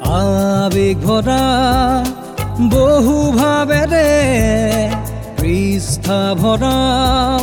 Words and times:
আবেগ 0.00 0.96
ভৰা 1.06 1.44
বহু 2.72 3.16
ভাবেৰে 3.32 4.08
পৃষ্ঠা 5.40 6.20
ভৰাও 6.42 7.40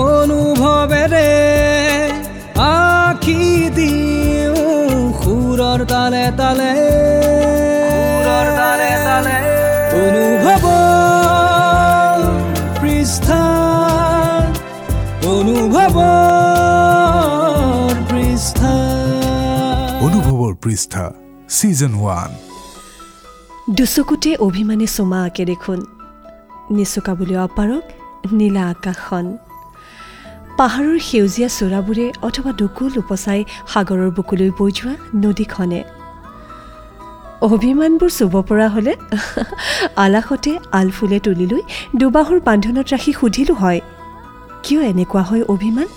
অনুভৱেৰে 0.00 1.30
আখি 2.64 3.42
দিওঁ 3.76 4.64
সুৰৰ 5.20 5.80
তালে 5.92 6.24
তালে। 6.36 6.72
সুৰৰ 7.90 8.46
তালে 8.58 8.90
তালে। 9.06 9.38
অনুভৱ 10.04 10.64
পৃষ্ঠা 12.80 13.42
অনুভৱ 15.34 15.96
পৃষ্ঠা। 18.10 18.74
অনুভৱৰ 20.06 20.52
পৃষ্ঠা। 20.64 21.23
ছিজন 21.48 21.94
ওৱান 21.94 22.30
দুচকুতে 23.70 24.36
অভিমানী 24.36 24.86
চুমা 24.86 25.24
আঁকে 25.24 25.44
দেখোন। 25.44 25.80
নিচুকাবলৈ 26.70 27.36
অপাৰক 27.36 27.84
নীলা 28.32 28.64
আকাশখন। 28.68 29.26
পাহাৰৰ 30.58 30.98
সেউজীয়া 30.98 31.48
চোৰাবোৰে 31.48 32.06
অথবা 32.22 32.52
দুকুল 32.52 32.92
উপচাই 32.98 33.44
সাগৰৰ 33.72 34.10
বুকুলৈ 34.16 34.50
বৈ 34.58 34.70
যোৱা 34.72 34.94
নদীখনে। 35.14 35.84
অভিমানবোৰ 37.40 38.10
চুব 38.10 38.34
পৰা 38.48 38.68
হ'লে 38.68 38.94
আলাসতে 40.04 40.58
আলফুলে 40.72 41.18
তুলি 41.20 41.46
লৈ 41.46 41.62
দুবাহুৰ 41.96 42.40
বান্ধোনত 42.40 42.86
ৰাখি 42.94 43.12
সুধিলোঁ 43.12 43.56
হয় 43.56 43.80
কিয় 44.62 44.80
এনেকুৱা 44.82 45.22
হয় 45.22 45.42
অভিমান? 45.54 45.88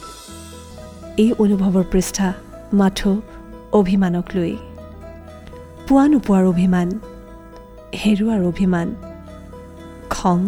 এই 1.17 1.31
অনুভৱৰ 1.39 1.85
পৃষ্ঠা 1.91 2.33
মাথো 2.73 3.21
অভিমানক 3.71 4.25
লৈ। 4.35 4.66
পোৱা 5.89 6.05
নোপোৱাৰ 6.13 6.43
অভিমান 6.53 6.87
হেৰুৱাৰ 8.01 8.41
অভিমান 8.51 8.87
খং 10.09 10.39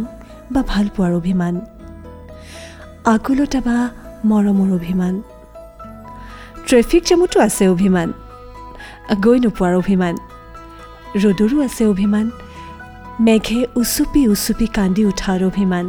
বা 0.54 0.62
ভাল 0.68 0.86
পোৱাৰ 0.96 1.14
অভিমান 1.20 1.54
আকুলতা 3.14 3.60
বা 3.68 3.78
মৰমৰ 4.30 4.70
অভিমান 4.80 5.14
ট্ৰেফিক 6.68 7.04
জামতো 7.10 7.38
আছে 7.48 7.64
অভিমান 7.76 8.10
গৈ 9.24 9.38
নোপোৱাৰ 9.46 9.74
অভিমান 9.82 10.16
ৰ'দৰো 11.24 11.58
আছে 11.68 11.84
অভিমান 11.94 12.26
মেঘে 13.26 13.60
উচুপি 13.82 14.22
উচুপি 14.34 14.68
কান্দি 14.78 15.04
উঠাৰ 15.12 15.40
অভিমান 15.50 15.86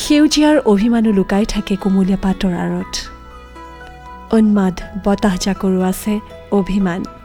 সেউজীয়াৰ 0.00 0.56
অভিমানো 0.72 1.10
লুকাই 1.18 1.44
থাকে 1.54 1.74
কোমলীয়া 1.82 2.18
পাতৰ 2.24 2.54
আঁৰত। 2.64 2.92
উন্মাদ 4.36 4.74
বতাহ 5.04 5.34
জাকৰো 5.44 5.80
আছে 5.90 6.12
অভিমান। 6.60 7.19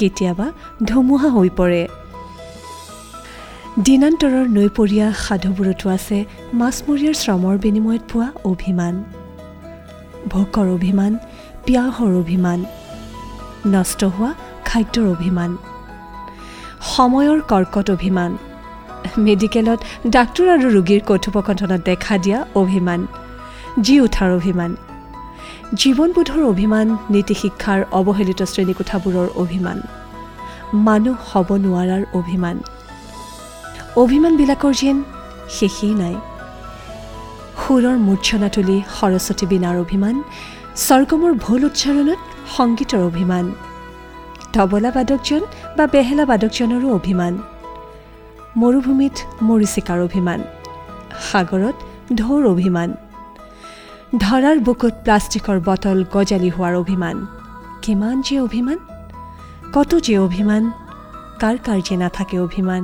কেতিয়াবা 0.00 0.46
ধুমুহা 0.88 1.28
হৈ 1.36 1.50
পৰে। 1.58 1.82
দিনান্তৰৰ 3.86 4.46
নৈপৰীয়া 4.56 5.06
সাধুবোৰতো 5.24 5.86
আছে 5.96 6.18
মাছমৰীয়াৰ 6.60 7.16
শ্ৰমৰ 7.22 7.54
বিনিময়ত 7.64 8.02
পোৱা 8.10 8.28
অভিমান। 8.52 8.94
ভোকৰ 10.32 10.66
অভিমান 10.76 11.12
পিয়াহৰ 11.64 12.12
অভিমান 12.22 12.58
নষ্ট 13.74 14.00
হোৱা 14.14 14.30
খাদ্যৰ 14.68 15.06
অভিমান 15.14 15.50
সময়ৰ 16.94 17.38
কৰ্কট 17.50 17.86
অভিমান 17.96 18.30
মেডিকেলত 19.26 19.80
ডাক্তৰ 20.14 20.46
আৰু 20.54 20.66
ৰোগীৰ 20.76 21.00
কথোপকথনত 21.10 21.80
দেখা 21.90 22.14
দিয়া 22.24 22.38
অভিমান 22.62 23.00
জি 23.84 23.94
উঠাৰ 24.06 24.30
অভিমান 24.38 24.70
জীৱনবোধৰ 25.76 26.42
অভিমান 26.42 26.98
নীতি 27.10 27.34
শিক্ষাৰ 27.34 27.84
অৱহেলিত 27.92 28.42
শ্ৰেণীকোঠাবোৰৰ 28.42 29.28
অভিমান। 29.36 29.80
মানুহ 30.74 31.16
হ'ব 31.32 31.56
নোৱাৰাৰ 31.56 32.04
অভিমান। 32.12 32.60
অভিমানবিলাকৰ 33.96 34.74
যেন 34.74 35.02
শেষেই 35.50 35.94
নাই। 35.94 36.14
সুৰৰ 37.60 37.96
মূৰ্ছনা 37.96 38.48
তুলি 38.48 38.82
সৰস্বতী 39.00 39.46
বীণাৰ 39.46 39.76
অভিমান 39.76 40.22
স্বৰ্গমৰ 40.76 41.32
ভুল 41.34 41.64
উচ্চাৰণত 41.64 42.18
সংগীতৰ 42.56 42.98
অভিমান। 42.98 43.52
তবলা 44.52 44.90
বাদকজন 44.90 45.40
বা 45.76 45.86
বেহেলা 45.86 46.24
বাদকজনৰো 46.24 46.94
অভিমান। 46.94 47.38
মৰুভূমিত 48.56 49.16
মৰিচিকাৰ 49.42 50.00
অভিমান। 50.00 50.40
সাগৰত 51.32 51.76
ঢৌৰ 52.14 52.46
অভিমান। 52.46 52.94
ধৰাৰ 54.08 54.58
বুকুত 54.58 54.94
প্লাষ্টিকৰ 55.04 55.58
বটল 55.60 55.98
গজালি 56.12 56.50
হোৱাৰ 56.50 56.74
অভিমান। 56.74 57.16
কিমান 57.82 58.20
যে 58.20 58.40
অভিমান? 58.40 58.78
কত 59.72 59.90
যে 60.00 60.14
অভিমান? 60.18 60.70
কাৰ 61.40 61.56
কাৰ 61.66 61.80
যে 61.84 61.96
নাথাকে 61.96 62.38
অভিমান? 62.40 62.82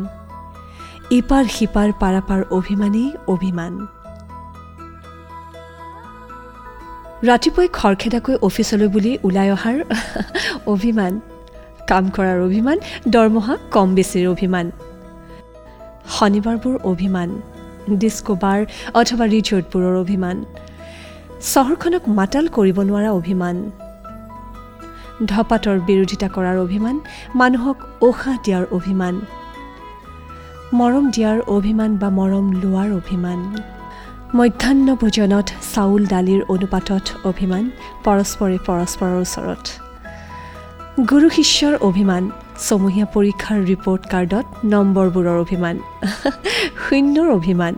ইপাৰ 1.11 1.45
সিপাৰ 1.45 1.93
পাৰাপাৰ 2.01 2.41
অভিমানেই 2.51 3.09
অভিমান। 3.27 3.73
ৰাতিপুৱাই 7.25 7.69
খৰখেদাকৈ 7.73 8.35
অফিচলৈ 8.43 8.89
বুলি 8.89 9.13
ওলাই 9.25 9.49
অহাৰ 9.51 9.77
অভিমান। 10.75 11.21
কাম 11.89 12.05
কৰাৰ 12.11 12.39
অভিমান 12.41 12.79
দৰমহা 13.09 13.55
কম 13.71 13.89
বেছিৰ 13.95 14.27
অভিমান। 14.29 14.67
শনিবাৰবোৰ 16.11 16.75
অভিমান 16.85 17.29
ডিস্কো 17.89 18.35
বাৰ 18.35 18.61
অথবা 18.95 19.25
ৰিজৰ্টবোৰৰ 19.27 19.97
অভিমান। 20.05 20.45
চহৰখনক 21.53 22.05
মাতাল 22.09 22.47
কৰিব 22.49 22.79
নোৱাৰা 22.89 23.11
অভিমান। 23.11 23.57
ধপাতৰ 25.27 25.77
বিৰোধিতা 25.89 26.29
কৰাৰ 26.29 26.57
অভিমান 26.57 26.97
মানুহক 27.35 27.79
উশাহ 28.03 28.35
দিয়াৰ 28.45 28.65
অভিমান। 28.77 29.15
মৰম 30.73 31.05
দিয়াৰ 31.11 31.39
অভিমান 31.57 31.91
বা 31.97 32.09
মৰম 32.11 32.47
লোৱাৰ 32.63 32.91
অভিমান। 33.01 33.39
মধ্যাহ্ন 34.35 34.89
ভোজনত 34.95 35.49
চাউল 35.75 36.03
দালিৰ 36.07 36.41
অনুপাতত 36.49 37.05
অভিমান 37.31 37.65
পৰস্পৰে 38.05 38.59
পৰস্পৰৰ 38.69 39.15
ওচৰত। 39.25 39.65
গুৰু 41.11 41.27
শিষ্যৰ 41.31 41.75
অভিমান 41.89 42.23
চমহীয়া 42.69 43.07
পৰীক্ষাৰ 43.15 43.59
ৰিপৰ্ট 43.71 44.03
কাৰ্ডত 44.13 44.47
নম্বৰবোৰৰ 44.73 45.37
অভিমান। 45.45 45.77
শূন্যৰ 46.85 47.29
অভিমান 47.39 47.75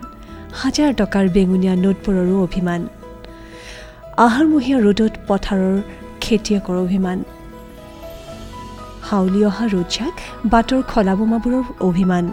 হাজাৰ 0.61 0.89
টকাৰ 1.01 1.25
বেঙুনীয়া 1.35 1.75
নোটবোৰৰো 1.83 2.37
অভিমান। 2.43 2.81
আহাৰমহীয়া 4.25 4.79
ৰ'দত 4.85 5.13
পথাৰৰ 5.27 5.75
খেতিয়কৰ 6.21 6.75
অভিমান। 6.85 7.19
হাউলি 9.09 9.41
অহা 9.45 9.65
ৰ'দজাক 9.73 10.13
বাটৰ 10.51 10.81
খলা 10.91 11.13
বোমাবোৰৰ 11.15 11.63
অভিমান। 11.79 12.25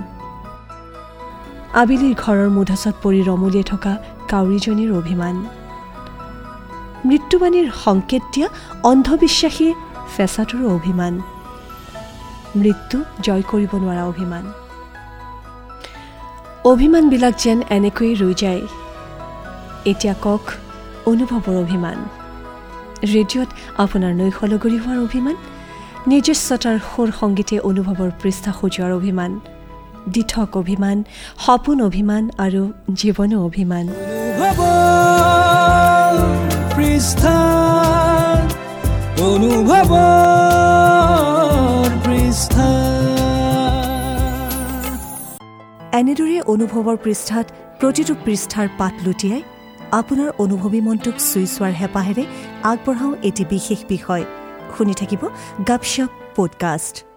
আবেলিৰ 1.83 2.15
ঘৰৰ 2.15 2.49
মুধাচত 2.57 2.95
পৰি 3.03 3.21
ৰমলিয়াই 3.31 3.65
থকা 3.73 3.93
কাউৰীজনীৰ 4.31 4.91
অভিমান। 5.01 5.37
মৃত্যুবাণীৰ 7.05 7.69
সংকেত 7.85 8.23
দিয়া 8.35 8.49
অন্ধবিশ্বাসী 8.91 9.69
ফেঁচাটোৰো 10.17 10.67
অভিমান। 10.75 11.15
মৃত্যু 12.57 12.99
জয় 13.21 13.43
কৰিব 13.43 13.73
নোৱাৰা 13.83 14.03
অভিমান। 14.13 14.45
অভিমানবিলাক 16.65 17.35
যেন 17.39 17.59
এনেকৈয়ে 17.71 18.15
ৰৈ 18.15 18.35
যায়। 18.43 18.63
এতিয়া 19.91 20.15
কওক 20.23 20.45
অনুভৱৰ 21.11 21.57
অভিমান। 21.65 21.99
ৰেডিঅ'ত 23.15 23.51
আপোনাৰ 23.85 24.13
নৈশলগৰি 24.21 24.79
হোৱাৰ 24.83 24.99
অভিমান 25.07 25.37
নিজস্বতাৰ 26.11 26.77
সুৰ 26.91 27.09
সংগীতে 27.21 27.57
অনুভৱৰ 27.69 28.11
পৃষ্ঠা 28.23 28.51
সজোৱাৰ 28.61 28.93
অভিমান 28.99 29.31
দিঠক 30.15 30.51
অভিমান 30.63 30.97
সপোন 31.45 31.79
অভিমান 31.89 32.23
আৰু 32.45 32.63
জীৱনো 33.01 33.37
অভিমান। 33.49 33.87
এনেদৰে 46.01 46.39
অনুভৱৰ 46.53 46.97
পৃষ্ঠাত 47.05 47.47
প্ৰতিটো 47.81 48.13
পৃষ্ঠাৰ 48.25 48.69
পাত 48.79 48.95
লুটিয়াই 49.07 49.43
আপোনাৰ 49.95 50.31
অনুভৱী 50.39 50.81
মনটোক 50.81 51.17
চুই 51.19 51.47
চোৱাৰ 51.47 51.73
হেঁপাহেৰে 51.73 52.25
আগবঢ়াওঁ 52.63 53.15
এটি 53.23 53.45
বিশেষ 53.51 53.81
বিষয়। 53.89 54.25
শুনি 54.79 54.95
থাকিব 54.95 55.23
গাপশ্বপ 55.69 56.11
পডকাষ্ট। 56.37 57.14